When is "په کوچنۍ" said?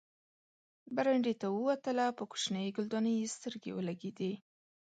2.17-2.67